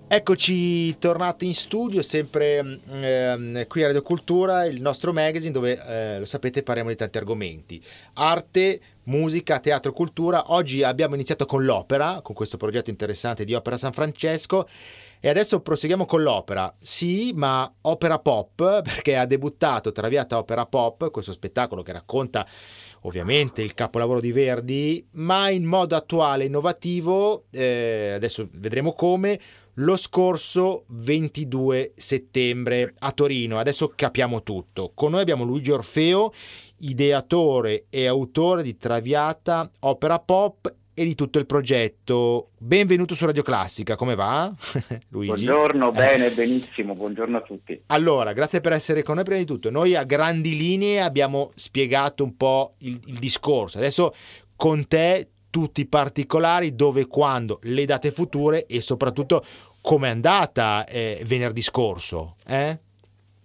Eccoci 0.08 0.96
tornati 0.98 1.46
in 1.46 1.54
studio, 1.54 2.00
sempre 2.00 2.80
ehm, 2.88 3.66
qui 3.66 3.82
a 3.82 3.86
Radio 3.86 4.02
Cultura, 4.02 4.64
il 4.64 4.80
nostro 4.80 5.12
magazine 5.12 5.50
dove, 5.50 5.84
eh, 5.84 6.20
lo 6.20 6.24
sapete, 6.24 6.62
parliamo 6.62 6.90
di 6.90 6.94
tanti 6.94 7.18
argomenti. 7.18 7.82
Arte, 8.12 8.80
musica, 9.06 9.58
teatro, 9.58 9.92
cultura. 9.92 10.52
Oggi 10.52 10.84
abbiamo 10.84 11.16
iniziato 11.16 11.44
con 11.44 11.64
l'opera, 11.64 12.20
con 12.22 12.36
questo 12.36 12.56
progetto 12.56 12.88
interessante 12.88 13.44
di 13.44 13.54
Opera 13.54 13.76
San 13.76 13.92
Francesco 13.92 14.68
e 15.18 15.28
adesso 15.28 15.60
proseguiamo 15.60 16.04
con 16.04 16.22
l'opera. 16.22 16.72
Sì, 16.78 17.32
ma 17.34 17.68
opera 17.80 18.20
pop, 18.20 18.54
perché 18.86 19.16
ha 19.16 19.26
debuttato 19.26 19.90
Traviata 19.90 20.38
Opera 20.38 20.66
Pop, 20.66 21.10
questo 21.10 21.32
spettacolo 21.32 21.82
che 21.82 21.90
racconta 21.90 22.46
ovviamente 23.00 23.60
il 23.60 23.74
capolavoro 23.74 24.20
di 24.20 24.30
Verdi, 24.30 25.04
ma 25.14 25.50
in 25.50 25.64
modo 25.64 25.96
attuale, 25.96 26.44
innovativo, 26.44 27.46
eh, 27.50 28.12
adesso 28.14 28.48
vedremo 28.52 28.92
come 28.92 29.40
lo 29.78 29.96
scorso 29.96 30.84
22 30.88 31.92
settembre 31.96 32.94
a 32.98 33.12
Torino. 33.12 33.58
Adesso 33.58 33.92
capiamo 33.94 34.42
tutto. 34.42 34.92
Con 34.94 35.10
noi 35.10 35.20
abbiamo 35.20 35.44
Luigi 35.44 35.70
Orfeo, 35.70 36.32
ideatore 36.78 37.86
e 37.90 38.06
autore 38.06 38.62
di 38.62 38.76
Traviata 38.76 39.68
Opera 39.80 40.18
Pop 40.18 40.72
e 40.94 41.04
di 41.04 41.14
tutto 41.14 41.38
il 41.38 41.44
progetto. 41.44 42.52
Benvenuto 42.56 43.14
su 43.14 43.26
Radio 43.26 43.42
Classica, 43.42 43.96
come 43.96 44.14
va? 44.14 44.50
Luigi? 45.10 45.44
Buongiorno, 45.44 45.90
bene, 45.90 46.30
benissimo, 46.30 46.94
buongiorno 46.94 47.36
a 47.36 47.42
tutti. 47.42 47.82
Allora, 47.86 48.32
grazie 48.32 48.62
per 48.62 48.72
essere 48.72 49.02
con 49.02 49.16
noi 49.16 49.24
prima 49.24 49.40
di 49.40 49.46
tutto. 49.46 49.70
Noi 49.70 49.94
a 49.94 50.04
grandi 50.04 50.56
linee 50.56 51.02
abbiamo 51.02 51.50
spiegato 51.54 52.24
un 52.24 52.34
po' 52.34 52.76
il, 52.78 52.98
il 53.04 53.18
discorso. 53.18 53.76
Adesso 53.76 54.14
con 54.56 54.86
te 54.86 55.32
tutti 55.56 55.80
i 55.80 55.86
particolari, 55.86 56.76
dove 56.76 57.06
quando, 57.06 57.60
le 57.62 57.86
date 57.86 58.10
future 58.10 58.66
e 58.66 58.82
soprattutto 58.82 59.42
come 59.80 60.08
è 60.08 60.10
andata 60.10 60.84
eh, 60.84 61.22
venerdì 61.24 61.62
scorso. 61.62 62.36
Eh? 62.46 62.78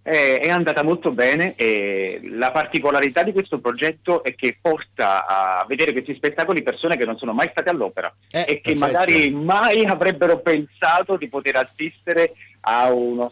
Eh, 0.03 0.39
è 0.39 0.49
andata 0.49 0.83
molto 0.83 1.11
bene 1.11 1.55
e 1.55 2.19
la 2.23 2.51
particolarità 2.51 3.23
di 3.23 3.31
questo 3.31 3.59
progetto 3.59 4.25
è 4.25 4.35
che 4.35 4.57
porta 4.59 5.25
a 5.25 5.65
vedere 5.69 5.93
questi 5.93 6.13
spettacoli 6.13 6.63
persone 6.63 6.97
che 6.97 7.05
non 7.05 7.17
sono 7.17 7.31
mai 7.31 7.47
state 7.49 7.69
all'opera 7.69 8.13
eh, 8.29 8.41
e 8.41 8.59
che 8.59 8.73
perfetto. 8.73 8.79
magari 8.79 9.31
mai 9.31 9.85
avrebbero 9.85 10.39
pensato 10.39 11.15
di 11.15 11.29
poter 11.29 11.55
assistere 11.55 12.33
a 12.61 12.91
uno 12.91 13.29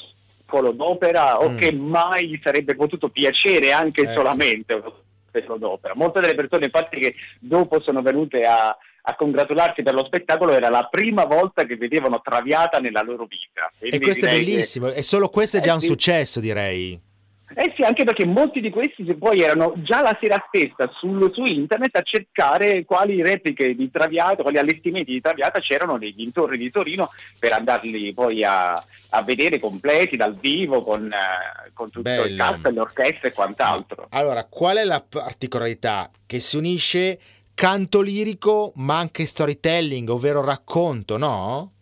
spettacolo 0.50 0.72
d'opera 0.72 1.38
mm. 1.38 1.42
o 1.42 1.56
che 1.56 1.72
mai 1.72 2.40
sarebbe 2.44 2.76
potuto 2.76 3.10
piacere 3.10 3.72
anche 3.72 4.02
eh. 4.02 4.14
solamente 4.14 4.74
uno 4.74 4.94
spettacolo 5.30 5.58
d'opera. 5.58 5.96
Molte 5.96 6.20
delle 6.20 6.36
persone 6.36 6.66
infatti 6.66 7.00
che 7.00 7.16
dopo 7.40 7.82
sono 7.82 8.02
venute 8.02 8.42
a, 8.42 8.76
a 9.02 9.16
congratularsi 9.16 9.82
per 9.82 9.94
lo 9.94 10.06
spettacolo 10.06 10.52
era 10.52 10.70
la 10.70 10.88
prima 10.92 11.26
volta 11.26 11.64
che 11.64 11.78
vedevano 11.78 12.22
Traviata 12.22 12.80
nella 12.80 13.02
loro 13.02 13.26
vita. 13.26 13.72
Quindi 13.78 13.96
e 13.96 14.00
questo 14.00 14.26
è 14.26 14.32
bellissimo, 14.32 14.88
che... 14.88 14.96
e 14.96 15.04
solo 15.04 15.30
questo 15.30 15.58
è 15.58 15.62
già 15.62 15.72
eh, 15.72 15.76
un 15.76 15.82
sì. 15.82 15.88
successo 15.88 16.40
direi. 16.40 17.08
Eh 17.56 17.74
sì, 17.76 17.82
anche 17.82 18.04
perché 18.04 18.26
molti 18.26 18.62
di 18.62 18.70
questi 18.70 19.04
poi 19.16 19.40
erano 19.40 19.74
già 19.78 20.02
la 20.02 20.18
sera 20.22 20.44
stessa 20.48 20.90
sul, 20.94 21.32
su 21.34 21.44
internet 21.44 21.96
a 21.96 22.02
cercare 22.02 22.86
quali 22.86 23.22
repliche 23.24 23.76
di 23.76 23.90
Traviata, 23.90 24.44
quali 24.44 24.58
allestimenti 24.58 25.12
di 25.12 25.22
Traviata 25.22 25.60
c'erano 25.60 25.96
nei 25.96 26.14
dintorni 26.14 26.58
di 26.58 26.70
Torino 26.70 27.10
per 27.40 27.54
andarli 27.54 28.14
poi 28.14 28.44
a, 28.44 28.74
a 28.74 29.24
vedere 29.24 29.60
completi 29.60 30.16
dal 30.16 30.36
vivo 30.36 30.84
con, 30.84 31.04
uh, 31.04 31.72
con 31.74 31.90
tutto 31.90 32.04
Bello. 32.04 32.26
il 32.26 32.38
cast, 32.38 32.68
l'orchestra 32.68 33.28
e 33.30 33.34
quant'altro. 33.34 34.08
Allora, 34.12 34.46
qual 34.46 34.78
è 34.78 34.84
la 34.84 35.04
particolarità 35.08 36.12
che 36.26 36.40
si 36.40 36.58
unisce 36.58 37.20
canto 37.56 38.02
lirico 38.02 38.72
ma 38.76 38.98
anche 38.98 39.26
storytelling, 39.26 40.08
ovvero 40.10 40.44
racconto, 40.44 41.18
no? 41.18 41.74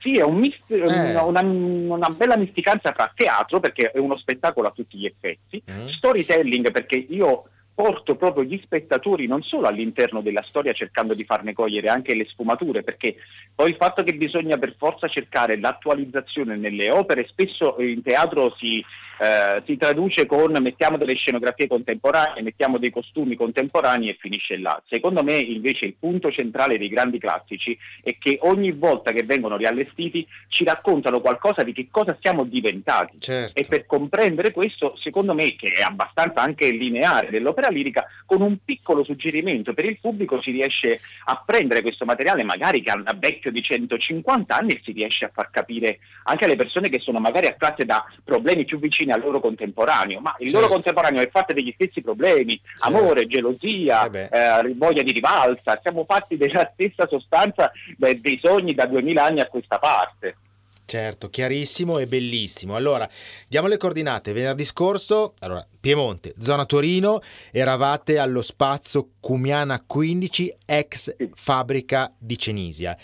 Sì, 0.00 0.16
è 0.16 0.22
un 0.22 0.36
mist- 0.36 0.70
eh. 0.70 1.18
una, 1.18 1.42
una, 1.42 2.08
bella 2.08 2.36
misticanza 2.36 2.90
tra 2.92 3.12
teatro, 3.14 3.60
perché 3.60 3.90
è 3.90 3.98
uno 3.98 4.16
spettacolo 4.16 4.68
a 4.68 4.72
tutti 4.72 4.96
gli 4.96 5.04
effetti, 5.04 5.62
mm. 5.70 5.88
storytelling, 5.88 6.70
perché 6.70 6.96
io 6.96 7.44
porto 7.74 8.16
proprio 8.16 8.44
gli 8.44 8.60
spettatori 8.62 9.26
non 9.26 9.42
solo 9.42 9.66
all'interno 9.66 10.20
della 10.20 10.42
storia 10.42 10.72
cercando 10.72 11.14
di 11.14 11.24
farne 11.24 11.52
cogliere 11.52 11.88
anche 11.88 12.14
le 12.14 12.26
sfumature, 12.26 12.82
perché 12.82 13.16
poi 13.54 13.70
il 13.70 13.76
fatto 13.76 14.02
che 14.02 14.14
bisogna 14.14 14.58
per 14.58 14.74
forza 14.76 15.08
cercare 15.08 15.58
l'attualizzazione 15.58 16.56
nelle 16.56 16.90
opere, 16.90 17.26
spesso 17.28 17.76
in 17.78 18.02
teatro 18.02 18.54
si 18.58 18.84
eh, 19.20 19.62
si 19.66 19.76
traduce 19.76 20.24
con 20.24 20.56
mettiamo 20.62 20.96
delle 20.96 21.14
scenografie 21.14 21.66
contemporanee, 21.66 22.42
mettiamo 22.42 22.78
dei 22.78 22.88
costumi 22.88 23.36
contemporanei 23.36 24.08
e 24.08 24.16
finisce 24.18 24.56
là. 24.56 24.82
Secondo 24.88 25.22
me 25.22 25.34
invece 25.34 25.84
il 25.84 25.96
punto 25.98 26.32
centrale 26.32 26.78
dei 26.78 26.88
grandi 26.88 27.18
classici 27.18 27.76
è 28.02 28.16
che 28.18 28.38
ogni 28.42 28.72
volta 28.72 29.12
che 29.12 29.24
vengono 29.24 29.58
riallestiti 29.58 30.26
ci 30.48 30.64
raccontano 30.64 31.20
qualcosa 31.20 31.62
di 31.62 31.74
che 31.74 31.88
cosa 31.90 32.16
siamo 32.18 32.44
diventati 32.44 33.18
certo. 33.18 33.60
e 33.60 33.66
per 33.68 33.84
comprendere 33.84 34.52
questo 34.52 34.96
secondo 34.96 35.34
me 35.34 35.54
che 35.54 35.68
è 35.68 35.82
abbastanza 35.82 36.40
anche 36.40 36.70
lineare 36.70 37.28
dell'opera 37.28 37.68
lirica 37.68 38.06
con 38.24 38.40
un 38.40 38.56
piccolo 38.64 39.04
suggerimento 39.04 39.74
per 39.74 39.84
il 39.84 39.98
pubblico 40.00 40.40
si 40.40 40.50
riesce 40.50 41.00
a 41.24 41.42
prendere 41.44 41.82
questo 41.82 42.06
materiale 42.06 42.42
magari 42.42 42.82
che 42.82 42.90
ha 42.90 43.16
vecchio 43.18 43.50
di 43.50 43.62
150 43.62 44.56
anni 44.56 44.70
e 44.70 44.80
si 44.82 44.92
riesce 44.92 45.26
a 45.26 45.30
far 45.32 45.50
capire 45.50 45.98
anche 46.24 46.46
alle 46.46 46.56
persone 46.56 46.88
che 46.88 47.00
sono 47.00 47.18
magari 47.18 47.46
attratte 47.46 47.84
da 47.84 48.02
problemi 48.24 48.64
più 48.64 48.78
vicini 48.78 49.09
vicini 49.10 49.12
al 49.12 49.20
loro 49.20 49.40
contemporaneo, 49.40 50.20
ma 50.20 50.34
il 50.38 50.48
certo. 50.48 50.60
loro 50.60 50.72
contemporaneo 50.72 51.22
è 51.22 51.28
fatto 51.30 51.52
degli 51.52 51.72
stessi 51.74 52.00
problemi, 52.00 52.60
certo. 52.62 52.96
amore, 52.96 53.26
gelosia, 53.26 54.08
eh 54.10 54.28
eh, 54.30 54.74
voglia 54.76 55.02
di 55.02 55.12
rivalsa, 55.12 55.78
siamo 55.82 56.04
fatti 56.06 56.36
della 56.36 56.70
stessa 56.72 57.06
sostanza 57.08 57.70
beh, 57.96 58.20
dei 58.20 58.38
sogni 58.42 58.74
da 58.74 58.86
duemila 58.86 59.24
anni 59.24 59.40
a 59.40 59.46
questa 59.46 59.78
parte. 59.78 60.36
Certo, 60.84 61.30
chiarissimo 61.30 61.98
e 61.98 62.06
bellissimo. 62.06 62.74
Allora, 62.74 63.08
diamo 63.46 63.68
le 63.68 63.76
coordinate. 63.76 64.32
Venerdì 64.32 64.64
scorso, 64.64 65.34
allora, 65.38 65.64
Piemonte, 65.78 66.34
zona 66.40 66.64
Torino, 66.64 67.20
eravate 67.52 68.18
allo 68.18 68.42
spazio 68.42 69.10
Cumiana 69.20 69.84
15, 69.86 70.56
ex 70.66 71.14
fabbrica 71.34 72.12
di 72.18 72.36
Cenisia. 72.36 72.96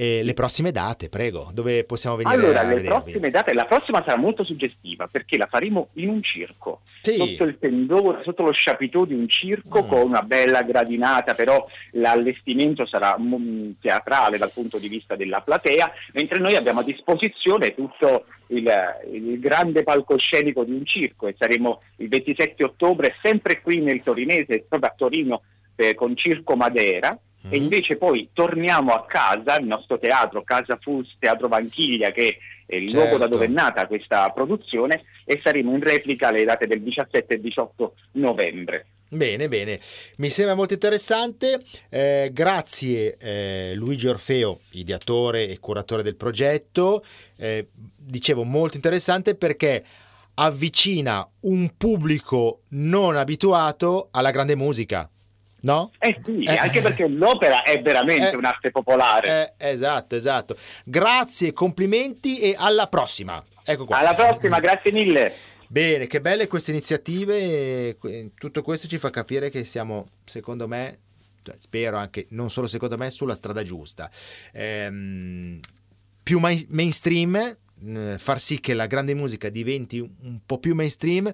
E 0.00 0.22
le 0.22 0.32
prossime 0.32 0.70
date, 0.70 1.08
prego, 1.08 1.48
dove 1.52 1.82
possiamo 1.82 2.14
venire 2.14 2.36
allora, 2.36 2.62
le 2.62 2.76
vedervi? 2.76 2.86
prossime 2.86 3.30
date, 3.30 3.52
la 3.52 3.64
prossima 3.64 4.00
sarà 4.06 4.16
molto 4.16 4.44
suggestiva 4.44 5.08
perché 5.08 5.36
la 5.36 5.48
faremo 5.50 5.88
in 5.94 6.08
un 6.08 6.22
circo, 6.22 6.82
sì. 7.00 7.16
sotto 7.16 7.42
il 7.42 7.58
tendone, 7.58 8.22
sotto 8.22 8.44
lo 8.44 8.52
chapiteau 8.52 9.06
di 9.06 9.14
un 9.14 9.28
circo 9.28 9.82
mm. 9.82 9.88
con 9.88 10.02
una 10.02 10.22
bella 10.22 10.62
gradinata, 10.62 11.34
però 11.34 11.66
l'allestimento 11.94 12.86
sarà 12.86 13.18
mm, 13.18 13.70
teatrale 13.80 14.38
dal 14.38 14.52
punto 14.52 14.78
di 14.78 14.86
vista 14.86 15.16
della 15.16 15.40
platea, 15.40 15.90
mentre 16.12 16.38
noi 16.38 16.54
abbiamo 16.54 16.78
a 16.78 16.84
disposizione 16.84 17.74
tutto 17.74 18.26
il, 18.50 18.72
il 19.10 19.40
grande 19.40 19.82
palcoscenico 19.82 20.62
di 20.62 20.74
un 20.74 20.86
circo 20.86 21.26
e 21.26 21.34
saremo 21.36 21.82
il 21.96 22.06
27 22.06 22.62
ottobre 22.62 23.16
sempre 23.20 23.60
qui 23.60 23.80
nel 23.80 24.00
Torinese, 24.04 24.64
proprio 24.68 24.90
a 24.90 24.94
Torino, 24.96 25.42
eh, 25.74 25.96
con 25.96 26.16
Circo 26.16 26.54
Madera 26.54 27.18
Mm-hmm. 27.46 27.54
E 27.54 27.56
invece 27.56 27.96
poi 27.96 28.30
torniamo 28.32 28.92
a 28.92 29.06
casa, 29.06 29.58
il 29.58 29.66
nostro 29.66 29.98
teatro, 29.98 30.42
Casa 30.42 30.78
Fus, 30.80 31.16
Teatro 31.18 31.48
Vanchiglia, 31.48 32.10
che 32.10 32.38
è 32.66 32.76
il 32.76 32.88
certo. 32.90 33.06
luogo 33.06 33.18
da 33.18 33.28
dove 33.28 33.46
è 33.46 33.48
nata 33.48 33.86
questa 33.86 34.28
produzione, 34.30 35.04
e 35.24 35.40
saremo 35.42 35.72
in 35.72 35.80
replica 35.80 36.28
alle 36.28 36.44
date 36.44 36.66
del 36.66 36.82
17 36.82 37.34
e 37.34 37.40
18 37.40 37.94
novembre. 38.12 38.86
Bene, 39.10 39.48
bene, 39.48 39.80
mi 40.16 40.28
sembra 40.28 40.54
molto 40.54 40.74
interessante. 40.74 41.62
Eh, 41.88 42.28
grazie 42.30 43.16
eh, 43.16 43.72
Luigi 43.74 44.06
Orfeo, 44.06 44.60
ideatore 44.72 45.48
e 45.48 45.58
curatore 45.60 46.02
del 46.02 46.16
progetto. 46.16 47.02
Eh, 47.36 47.68
dicevo 47.96 48.44
molto 48.44 48.76
interessante 48.76 49.34
perché 49.34 49.82
avvicina 50.34 51.26
un 51.40 51.72
pubblico 51.76 52.60
non 52.70 53.16
abituato 53.16 54.08
alla 54.10 54.30
grande 54.30 54.56
musica. 54.56 55.10
No? 55.60 55.90
Eh 55.98 56.20
sì, 56.24 56.44
eh, 56.44 56.56
anche 56.56 56.80
perché 56.80 57.08
l'opera 57.08 57.62
è 57.62 57.80
veramente 57.82 58.30
eh, 58.30 58.36
un'arte 58.36 58.70
popolare. 58.70 59.54
Eh, 59.56 59.70
esatto, 59.70 60.14
esatto. 60.14 60.56
Grazie, 60.84 61.52
complimenti 61.52 62.38
e 62.38 62.54
alla 62.56 62.86
prossima. 62.86 63.42
Ecco 63.64 63.84
qua. 63.84 63.98
Alla 63.98 64.14
prossima, 64.14 64.60
grazie 64.60 64.92
mille. 64.92 65.34
Bene, 65.66 66.06
che 66.06 66.20
belle 66.20 66.46
queste 66.46 66.70
iniziative. 66.70 67.96
Tutto 68.34 68.62
questo 68.62 68.86
ci 68.86 68.98
fa 68.98 69.10
capire 69.10 69.50
che 69.50 69.64
siamo, 69.64 70.08
secondo 70.24 70.68
me, 70.68 70.98
cioè, 71.42 71.56
spero 71.58 71.96
anche, 71.96 72.26
non 72.30 72.50
solo 72.50 72.66
secondo 72.66 72.96
me, 72.96 73.10
sulla 73.10 73.34
strada 73.34 73.62
giusta. 73.62 74.10
Ehm, 74.52 75.60
più 76.22 76.38
mainstream, 76.38 77.56
far 78.16 78.40
sì 78.40 78.60
che 78.60 78.74
la 78.74 78.86
grande 78.86 79.14
musica 79.14 79.48
diventi 79.48 79.98
un 79.98 80.40
po' 80.46 80.58
più 80.58 80.74
mainstream 80.74 81.32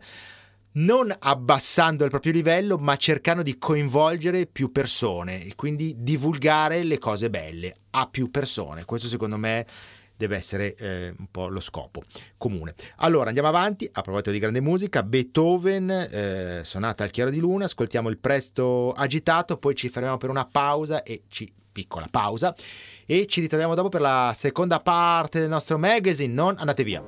non 0.75 1.15
abbassando 1.17 2.05
il 2.05 2.11
proprio 2.11 2.33
livello, 2.33 2.79
ma 2.79 2.97
cercando 2.97 3.43
di 3.43 3.59
coinvolgere 3.59 4.47
più 4.47 4.73
persone 4.73 5.45
e 5.45 5.55
quindi 5.55 5.97
divulgare 5.99 6.83
le 6.83 6.99
cose 6.99 7.31
belle 7.31 7.75
a 7.91 8.09
più 8.09 8.31
persone. 8.31 8.85
Questo 8.85 9.09
secondo 9.09 9.37
me 9.37 9.67
deve 10.17 10.37
essere 10.37 10.75
eh, 10.75 11.13
un 11.17 11.27
po' 11.31 11.49
lo 11.49 11.61
scopo 11.61 12.03
comune. 12.37 12.75
Allora 12.97 13.27
andiamo 13.27 13.49
avanti, 13.49 13.89
a 13.93 14.01
proposito 14.01 14.31
di 14.31 14.39
grande 14.39 14.61
musica, 14.61 15.03
Beethoven, 15.03 15.91
eh, 15.91 16.61
sonata 16.65 17.05
al 17.05 17.11
chiaro 17.11 17.31
di 17.31 17.41
luna, 17.41 17.65
ascoltiamo 17.65 18.09
il 18.09 18.19
presto 18.19 18.93
agitato, 18.93 19.57
poi 19.57 19.75
ci 19.75 19.89
fermiamo 19.89 20.19
per 20.19 20.31
una 20.31 20.47
pausa 20.47 21.03
e 21.03 21.23
ci 21.29 21.53
piccola 21.75 22.07
pausa 22.09 22.55
e 23.05 23.27
ci 23.27 23.41
ritroviamo 23.41 23.75
dopo 23.75 23.89
per 23.89 24.01
la 24.01 24.33
seconda 24.35 24.81
parte 24.81 25.41
del 25.41 25.49
nostro 25.49 25.79
magazine. 25.79 26.33
Non 26.33 26.55
andate 26.59 26.85
via. 26.85 27.03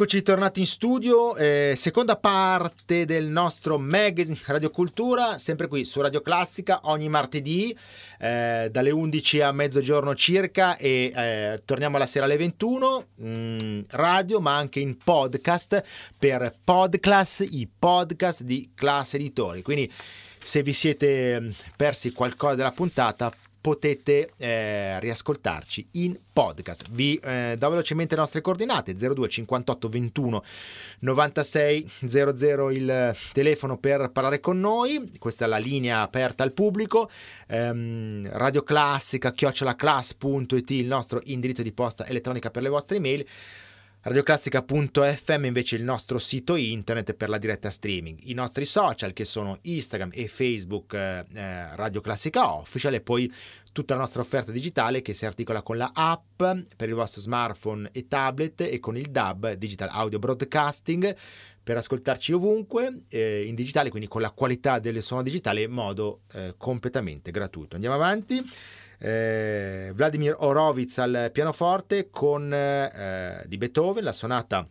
Eccoci 0.00 0.22
tornati 0.22 0.60
in 0.60 0.66
studio, 0.68 1.34
eh, 1.34 1.74
seconda 1.76 2.14
parte 2.14 3.04
del 3.04 3.24
nostro 3.24 3.78
magazine 3.78 4.38
Radio 4.46 4.70
Cultura, 4.70 5.38
sempre 5.38 5.66
qui 5.66 5.84
su 5.84 6.00
Radio 6.00 6.20
Classica 6.20 6.82
ogni 6.84 7.08
martedì 7.08 7.76
eh, 8.20 8.68
dalle 8.70 8.90
11 8.90 9.40
a 9.40 9.50
mezzogiorno 9.50 10.14
circa 10.14 10.76
e 10.76 11.12
eh, 11.12 11.62
torniamo 11.64 11.96
alla 11.96 12.06
sera 12.06 12.26
alle 12.26 12.36
21, 12.36 13.06
mh, 13.16 13.28
mm, 13.28 13.80
radio 13.88 14.38
ma 14.38 14.56
anche 14.56 14.78
in 14.78 14.96
podcast 14.98 15.82
per 16.16 16.54
Podclass, 16.62 17.40
i 17.40 17.68
podcast 17.76 18.44
di 18.44 18.70
Class 18.76 19.14
Editori. 19.14 19.62
Quindi 19.62 19.92
se 20.40 20.62
vi 20.62 20.74
siete 20.74 21.40
mm, 21.40 21.50
persi 21.74 22.12
qualcosa 22.12 22.54
della 22.54 22.70
puntata 22.70 23.32
potete 23.60 24.30
eh, 24.36 24.98
riascoltarci 25.00 25.88
in 25.92 26.18
podcast. 26.32 26.86
Vi 26.90 27.20
eh, 27.22 27.56
do 27.58 27.68
velocemente 27.68 28.14
le 28.14 28.20
nostre 28.20 28.40
coordinate 28.40 28.94
02 28.94 29.28
58 29.28 29.88
21 29.88 30.42
96 31.00 31.90
00 32.06 32.70
il 32.70 33.16
telefono 33.32 33.78
per 33.78 34.10
parlare 34.10 34.40
con 34.40 34.60
noi, 34.60 35.12
questa 35.18 35.44
è 35.44 35.48
la 35.48 35.58
linea 35.58 36.00
aperta 36.00 36.42
al 36.42 36.52
pubblico, 36.52 37.10
ehm, 37.46 38.28
radio 38.32 38.62
chiocciolaclass.it 38.62 40.70
il 40.70 40.86
nostro 40.86 41.20
indirizzo 41.24 41.62
di 41.62 41.72
posta 41.72 42.06
elettronica 42.06 42.50
per 42.50 42.62
le 42.62 42.68
vostre 42.68 42.96
email 42.96 43.26
Radioclassica.fm 44.08 45.44
invece 45.44 45.76
è 45.76 45.78
il 45.78 45.84
nostro 45.84 46.18
sito 46.18 46.56
internet 46.56 47.12
per 47.12 47.28
la 47.28 47.36
diretta 47.36 47.68
streaming, 47.68 48.18
i 48.22 48.32
nostri 48.32 48.64
social 48.64 49.12
che 49.12 49.26
sono 49.26 49.58
Instagram 49.60 50.08
e 50.14 50.28
Facebook 50.28 50.94
eh, 50.94 51.24
eh, 51.34 51.76
Radio 51.76 52.00
Classica 52.00 52.54
Official 52.54 52.94
e 52.94 53.02
poi 53.02 53.30
tutta 53.70 53.92
la 53.92 54.00
nostra 54.00 54.22
offerta 54.22 54.50
digitale 54.50 55.02
che 55.02 55.12
si 55.12 55.26
articola 55.26 55.60
con 55.60 55.76
la 55.76 55.90
app 55.92 56.38
per 56.38 56.88
il 56.88 56.94
vostro 56.94 57.20
smartphone 57.20 57.90
e 57.92 58.08
tablet 58.08 58.62
e 58.62 58.80
con 58.80 58.96
il 58.96 59.10
DAB 59.10 59.52
Digital 59.52 59.90
Audio 59.90 60.18
Broadcasting 60.18 61.14
per 61.62 61.76
ascoltarci 61.76 62.32
ovunque 62.32 63.02
eh, 63.08 63.44
in 63.44 63.54
digitale, 63.54 63.90
quindi 63.90 64.08
con 64.08 64.22
la 64.22 64.30
qualità 64.30 64.78
del 64.78 65.02
suono 65.02 65.22
digitale 65.22 65.60
in 65.60 65.70
modo 65.70 66.22
eh, 66.32 66.54
completamente 66.56 67.30
gratuito. 67.30 67.74
Andiamo 67.74 67.96
avanti 67.96 68.42
eh, 68.98 69.92
Vladimir 69.94 70.34
Horowitz 70.38 70.98
al 70.98 71.30
pianoforte 71.32 72.08
con 72.10 72.52
eh, 72.52 73.42
di 73.46 73.56
Beethoven, 73.56 74.04
la 74.04 74.12
sonata 74.12 74.68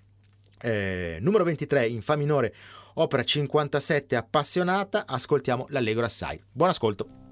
eh, 0.62 1.18
numero 1.22 1.44
23 1.44 1.88
in 1.88 2.02
Fa 2.02 2.16
minore, 2.16 2.54
opera 2.96 3.24
57 3.24 4.16
appassionata, 4.16 5.06
ascoltiamo 5.08 5.68
l'Allegro 5.70 6.06
assai. 6.06 6.42
Buon 6.52 6.70
ascolto! 6.70 7.27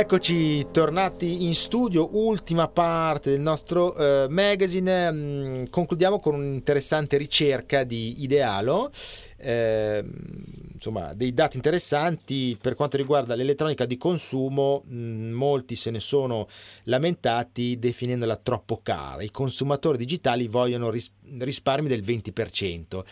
Eccoci 0.00 0.70
tornati 0.70 1.42
in 1.42 1.56
studio, 1.56 2.10
ultima 2.12 2.68
parte 2.68 3.30
del 3.30 3.40
nostro 3.40 3.92
uh, 3.96 4.28
magazine. 4.30 5.10
Mm, 5.10 5.64
concludiamo 5.70 6.20
con 6.20 6.36
un'interessante 6.36 7.16
ricerca 7.16 7.82
di 7.82 8.22
Idealo. 8.22 8.92
Eh, 9.38 10.04
insomma, 10.78 11.12
dei 11.12 11.34
dati 11.34 11.56
interessanti 11.56 12.56
per 12.60 12.74
quanto 12.74 12.96
riguarda 12.96 13.34
l'elettronica 13.34 13.84
di 13.84 13.96
consumo. 13.96 14.84
Mm, 14.90 15.32
molti 15.32 15.74
se 15.74 15.90
ne 15.90 16.00
sono 16.00 16.46
lamentati 16.84 17.78
definendola 17.78 18.36
troppo 18.36 18.80
cara. 18.82 19.22
I 19.22 19.30
consumatori 19.30 19.98
digitali 19.98 20.46
vogliono 20.46 20.88
ris- 20.88 21.10
risparmi 21.40 21.88
del 21.88 22.02
20%. 22.02 23.04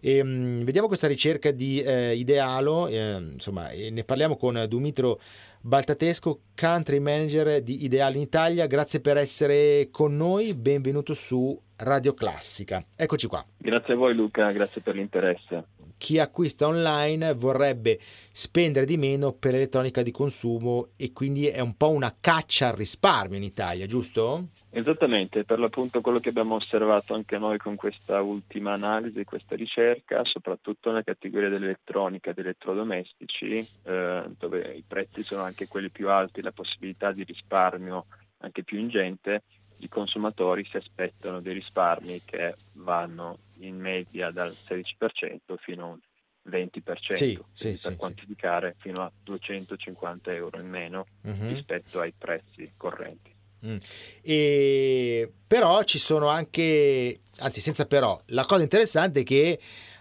E, 0.00 0.22
mh, 0.22 0.28
mm, 0.28 0.62
vediamo 0.62 0.86
questa 0.86 1.08
ricerca 1.08 1.50
di 1.50 1.80
eh, 1.80 2.14
Idealo, 2.14 2.86
eh, 2.88 3.16
insomma, 3.32 3.68
ne 3.68 4.04
parliamo 4.04 4.36
con 4.36 4.64
Dumitro 4.68 5.18
Baltatesco, 5.60 6.40
country 6.54 6.98
manager 6.98 7.62
di 7.62 7.84
Ideale 7.84 8.16
in 8.16 8.22
Italia. 8.22 8.66
Grazie 8.66 9.00
per 9.00 9.16
essere 9.16 9.88
con 9.90 10.14
noi, 10.14 10.52
benvenuto 10.52 11.14
su 11.14 11.58
Radio 11.76 12.12
Classica. 12.12 12.84
Eccoci 12.94 13.26
qua. 13.26 13.44
Grazie 13.56 13.94
a 13.94 13.96
voi 13.96 14.14
Luca, 14.14 14.50
grazie 14.52 14.82
per 14.82 14.94
l'interesse. 14.94 15.64
Chi 15.96 16.18
acquista 16.18 16.66
online 16.66 17.34
vorrebbe 17.34 17.98
spendere 18.32 18.86
di 18.86 18.96
meno 18.96 19.32
per 19.32 19.52
l'elettronica 19.52 20.02
di 20.02 20.10
consumo 20.10 20.88
e 20.96 21.12
quindi 21.12 21.46
è 21.46 21.60
un 21.60 21.76
po' 21.76 21.90
una 21.90 22.14
caccia 22.20 22.68
al 22.68 22.76
risparmio 22.76 23.38
in 23.38 23.44
Italia, 23.44 23.86
giusto? 23.86 24.48
Esattamente, 24.76 25.44
per 25.44 25.60
l'appunto 25.60 26.00
quello 26.00 26.18
che 26.18 26.30
abbiamo 26.30 26.56
osservato 26.56 27.14
anche 27.14 27.38
noi 27.38 27.58
con 27.58 27.76
questa 27.76 28.20
ultima 28.22 28.72
analisi, 28.72 29.22
questa 29.22 29.54
ricerca, 29.54 30.24
soprattutto 30.24 30.90
nella 30.90 31.04
categoria 31.04 31.48
dell'elettronica 31.48 32.30
e 32.30 32.34
degli 32.34 32.46
elettrodomestici, 32.46 33.66
eh, 33.84 34.24
dove 34.36 34.74
i 34.74 34.82
prezzi 34.84 35.22
sono 35.22 35.42
anche 35.42 35.68
quelli 35.68 35.90
più 35.90 36.10
alti, 36.10 36.42
la 36.42 36.50
possibilità 36.50 37.12
di 37.12 37.22
risparmio 37.22 38.06
anche 38.38 38.64
più 38.64 38.80
ingente, 38.80 39.44
i 39.78 39.88
consumatori 39.88 40.64
si 40.64 40.76
aspettano 40.76 41.40
dei 41.40 41.54
risparmi 41.54 42.22
che 42.24 42.56
vanno 42.72 43.38
in 43.58 43.78
media 43.78 44.30
dal 44.30 44.54
16% 44.68 45.56
fino 45.58 45.84
a 45.84 45.86
un 45.86 45.98
20%, 46.50 47.12
sì, 47.12 47.38
sì, 47.52 47.68
per 47.70 47.78
sì, 47.78 47.96
quantificare 47.96 48.76
fino 48.78 49.02
a 49.02 49.10
250 49.22 50.32
euro 50.32 50.60
in 50.60 50.68
meno 50.68 51.06
uh-huh. 51.22 51.48
rispetto 51.48 52.00
ai 52.00 52.12
prezzi 52.16 52.70
correnti. 52.76 53.32
Mm. 53.66 53.76
E, 54.22 55.32
però 55.46 55.82
ci 55.84 55.98
sono 55.98 56.28
anche, 56.28 57.20
anzi 57.38 57.60
senza 57.60 57.86
però, 57.86 58.20
la 58.26 58.44
cosa 58.44 58.62
interessante 58.62 59.20
è 59.20 59.24
che 59.24 59.58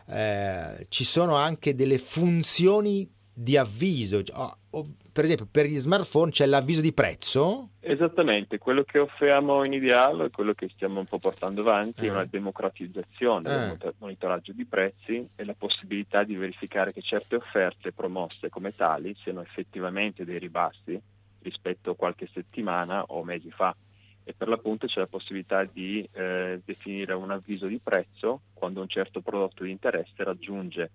eh, 0.07 0.85
ci 0.89 1.05
sono 1.05 1.35
anche 1.35 1.73
delle 1.75 1.97
funzioni 1.97 3.09
di 3.33 3.55
avviso. 3.57 4.21
Oh, 4.33 4.95
per 5.11 5.23
esempio, 5.23 5.47
per 5.49 5.65
gli 5.65 5.79
smartphone 5.79 6.31
c'è 6.31 6.45
l'avviso 6.45 6.81
di 6.81 6.93
prezzo. 6.93 7.69
Esattamente, 7.85 8.59
quello 8.59 8.83
che 8.83 8.97
offriamo 8.97 9.65
in 9.65 9.73
ideale, 9.73 10.29
quello 10.29 10.53
che 10.53 10.69
stiamo 10.69 10.99
un 10.99 11.05
po' 11.05 11.19
portando 11.19 11.59
avanti, 11.59 12.05
eh. 12.05 12.07
è 12.07 12.11
una 12.11 12.23
democratizzazione 12.23 13.73
eh. 13.73 13.77
del 13.77 13.93
monitoraggio 13.97 14.53
di 14.53 14.63
prezzi 14.63 15.27
e 15.35 15.43
la 15.43 15.53
possibilità 15.53 16.23
di 16.23 16.35
verificare 16.35 16.93
che 16.93 17.01
certe 17.01 17.35
offerte 17.35 17.91
promosse 17.91 18.47
come 18.47 18.73
tali 18.73 19.13
siano 19.21 19.41
effettivamente 19.41 20.23
dei 20.23 20.39
ribassi 20.39 20.97
rispetto 21.41 21.91
a 21.91 21.95
qualche 21.95 22.29
settimana 22.31 23.03
o 23.07 23.21
mesi 23.25 23.51
fa 23.51 23.75
e 24.23 24.33
per 24.33 24.47
l'appunto 24.47 24.87
c'è 24.87 25.01
la 25.01 25.07
possibilità 25.07 25.65
di 25.65 26.07
eh, 26.13 26.61
definire 26.63 27.13
un 27.13 27.31
avviso 27.31 27.67
di 27.67 27.79
prezzo 27.83 28.43
quando 28.53 28.79
un 28.79 28.87
certo 28.87 29.19
prodotto 29.19 29.65
di 29.65 29.71
interesse 29.71 30.23
raggiunge 30.23 30.91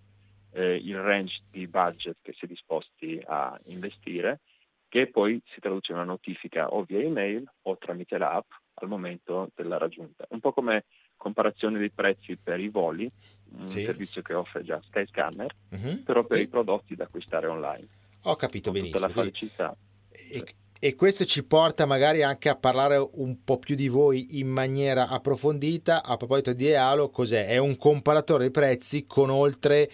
eh, 0.53 0.76
il 0.76 0.99
range 0.99 1.43
di 1.51 1.66
budget 1.66 2.16
che 2.22 2.32
si 2.32 2.47
è 2.47 2.49
disposti 2.49 3.20
a 3.26 3.59
investire 3.66 4.41
che 4.89 5.09
poi 5.09 5.41
si 5.53 5.61
traduce 5.61 5.93
in 5.93 5.99
una 5.99 6.07
notifica 6.07 6.68
o 6.68 6.82
via 6.82 7.01
email 7.01 7.51
o 7.62 7.76
tramite 7.76 8.18
l'app 8.18 8.51
al 8.74 8.89
momento 8.89 9.51
della 9.55 9.76
raggiunta. 9.76 10.26
Un 10.30 10.41
po' 10.41 10.53
come 10.53 10.84
comparazione 11.16 11.78
dei 11.78 11.91
prezzi 11.91 12.36
per 12.36 12.61
i 12.61 12.68
voli, 12.68 13.11
un 13.59 13.70
sì. 13.70 13.84
servizio 13.84 14.22
che 14.22 14.34
offre 14.34 14.62
già 14.64 14.80
Skyscanner, 14.82 15.55
uh-huh. 15.70 16.03
però 16.05 16.24
per 16.24 16.39
sì. 16.39 16.45
i 16.45 16.49
prodotti 16.49 16.95
da 16.95 17.05
acquistare 17.05 17.47
online. 17.49 17.89
Ho 18.24 18.36
capito 18.36 18.70
Con 18.70 18.80
benissimo. 18.80 19.07
Tutta 19.07 19.14
la 19.14 19.22
felicità. 19.22 19.76
E, 20.11 20.45
e 20.80 20.95
questo 20.95 21.24
ci 21.24 21.45
porta 21.45 21.86
magari 21.86 22.22
anche 22.22 22.49
a 22.49 22.57
parlare 22.57 22.97
un 22.97 23.43
po' 23.43 23.59
più 23.59 23.74
di 23.74 23.89
voi 23.89 24.39
in 24.39 24.49
maniera 24.49 25.09
approfondita. 25.09 26.05
A 26.05 26.16
proposito 26.16 26.53
di 26.53 26.68
Ealo, 26.68 27.11
cos'è? 27.11 27.49
È 27.49 27.59
un 27.59 27.76
comparatore 27.76 28.45
di 28.45 28.51
prezzi 28.53 29.05
con 29.07 29.28
oltre 29.28 29.91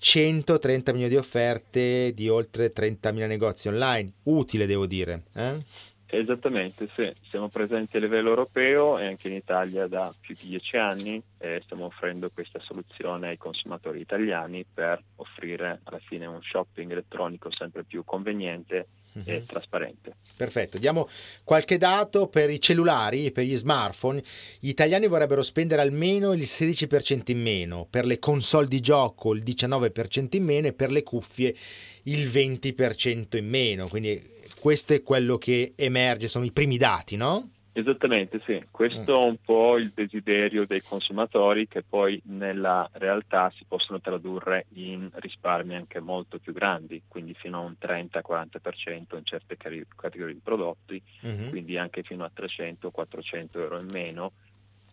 130 0.00 0.92
milioni 0.92 1.12
di 1.12 1.18
offerte 1.18 2.12
di 2.14 2.28
oltre 2.28 2.72
30.000 2.72 3.26
negozi 3.26 3.68
online. 3.68 4.12
Utile, 4.24 4.66
devo 4.66 4.86
dire. 4.86 5.24
Eh? 5.34 5.62
Esattamente, 6.06 6.88
sì. 6.96 7.12
Siamo 7.28 7.48
presenti 7.48 7.98
a 7.98 8.00
livello 8.00 8.30
europeo 8.30 8.98
e 8.98 9.06
anche 9.06 9.28
in 9.28 9.34
Italia 9.34 9.86
da 9.86 10.12
più 10.18 10.34
di 10.34 10.48
dieci 10.48 10.76
anni 10.76 11.22
e 11.38 11.60
stiamo 11.62 11.84
offrendo 11.84 12.30
questa 12.30 12.58
soluzione 12.60 13.28
ai 13.28 13.36
consumatori 13.36 14.00
italiani 14.00 14.64
per 14.64 15.00
offrire 15.16 15.80
alla 15.84 16.00
fine 16.00 16.26
un 16.26 16.42
shopping 16.42 16.90
elettronico 16.90 17.52
sempre 17.52 17.84
più 17.84 18.02
conveniente. 18.04 18.88
E 19.24 19.38
mhm. 19.38 19.46
trasparente. 19.46 20.16
Perfetto, 20.36 20.78
diamo 20.78 21.08
qualche 21.44 21.76
dato 21.76 22.28
per 22.28 22.50
i 22.50 22.60
cellulari, 22.60 23.30
per 23.30 23.44
gli 23.44 23.56
smartphone. 23.56 24.22
Gli 24.58 24.68
italiani 24.68 25.06
vorrebbero 25.06 25.42
spendere 25.42 25.82
almeno 25.82 26.32
il 26.32 26.42
16% 26.42 27.30
in 27.30 27.40
meno, 27.40 27.86
per 27.88 28.06
le 28.06 28.18
console 28.18 28.68
di 28.68 28.80
gioco 28.80 29.34
il 29.34 29.42
19% 29.42 30.36
in 30.36 30.44
meno 30.44 30.66
e 30.68 30.72
per 30.72 30.90
le 30.90 31.02
cuffie 31.02 31.54
il 32.04 32.28
20% 32.28 33.36
in 33.36 33.48
meno. 33.48 33.88
Quindi 33.88 34.22
questo 34.58 34.94
è 34.94 35.02
quello 35.02 35.38
che 35.38 35.72
emerge, 35.76 36.28
sono 36.28 36.44
i 36.44 36.52
primi 36.52 36.76
dati, 36.76 37.16
no? 37.16 37.50
Esattamente, 37.72 38.40
sì. 38.44 38.64
Questo 38.70 39.12
mm. 39.12 39.22
è 39.22 39.26
un 39.26 39.36
po' 39.44 39.78
il 39.78 39.92
desiderio 39.94 40.66
dei 40.66 40.82
consumatori 40.82 41.68
che 41.68 41.82
poi 41.82 42.20
nella 42.24 42.88
realtà 42.92 43.52
si 43.56 43.64
possono 43.66 44.00
tradurre 44.00 44.66
in 44.74 45.08
risparmi 45.12 45.76
anche 45.76 46.00
molto 46.00 46.38
più 46.38 46.52
grandi, 46.52 47.02
quindi 47.06 47.34
fino 47.34 47.58
a 47.58 47.60
un 47.60 47.76
30-40% 47.80 49.16
in 49.16 49.24
certe 49.24 49.56
categorie 49.56 50.34
di 50.34 50.40
prodotti, 50.42 51.00
mm-hmm. 51.24 51.50
quindi 51.50 51.78
anche 51.78 52.02
fino 52.02 52.24
a 52.24 52.30
300-400 52.34 53.60
euro 53.60 53.80
in 53.80 53.88
meno 53.90 54.32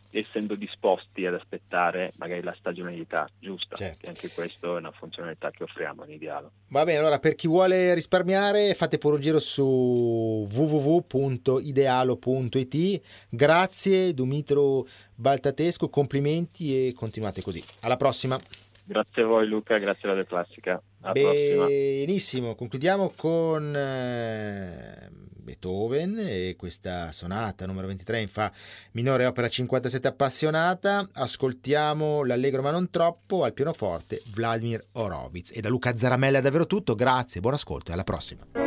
essendo 0.10 0.56
disposti 0.56 1.26
ad 1.26 1.34
aspettare 1.34 2.14
magari 2.18 2.42
la 2.42 2.56
stagionalità 2.58 3.28
giusta, 3.40 3.76
certo. 3.76 3.98
che 4.02 4.08
anche 4.08 4.30
questa 4.30 4.68
è 4.68 4.72
una 4.72 4.92
funzionalità 4.92 5.52
che 5.52 5.64
offriamo 5.64 6.06
in 6.06 6.12
Idealo. 6.12 6.52
Va 6.70 6.84
bene, 6.84 7.00
allora 7.00 7.20
per 7.20 7.36
chi 7.36 7.48
vuole 7.48 7.94
risparmiare 7.94 8.74
fate 8.74 8.98
pure 8.98 9.16
un 9.16 9.22
giro 9.22 9.40
su 9.40 10.48
www.idealo.it. 10.50 13.02
Grazie 13.30 14.14
Dumitro 14.14 14.88
Baltatesco, 15.16 15.90
complimenti 15.90 16.88
e 16.88 16.94
continuate 16.94 17.42
così. 17.42 17.62
Alla 17.82 17.98
prossima. 17.98 18.40
Grazie 18.84 19.24
a 19.24 19.26
voi 19.26 19.48
Luca, 19.48 19.78
grazie 19.78 20.10
alla 20.10 20.24
Classica. 20.24 20.82
Alla 21.02 21.12
Benissimo, 21.12 22.08
prossima. 22.08 22.56
concludiamo 22.56 23.12
con... 23.16 23.76
Eh 23.76 25.36
Beethoven 25.48 26.18
e 26.20 26.56
questa 26.58 27.14
sonata 27.14 27.66
numero 27.66 27.88
23 27.88 28.20
in 28.20 28.28
fa 28.28 28.52
minore 28.92 29.26
opera 29.26 29.48
57 29.48 30.06
appassionata. 30.10 31.08
Ascoltiamo 31.14 32.26
l'allegro 32.26 32.62
ma 32.62 32.72
non 32.72 32.90
troppo 32.90 33.46
al 33.46 33.54
pianoforte 33.54 34.22
Vladimir 34.34 34.86
Horowitz. 34.94 35.52
E 35.56 35.62
da 35.62 35.70
Luca 35.70 35.96
Zaramella 35.96 36.40
è 36.40 36.42
davvero 36.42 36.68
tutto, 36.68 36.96
grazie, 36.96 37.40
buon 37.40 37.54
ascolto 37.54 37.92
e 37.92 37.94
alla 37.94 38.04
prossima. 38.04 38.67